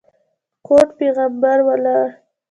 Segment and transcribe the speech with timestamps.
[0.65, 2.03] ګوډ پېغمبر ولاړ.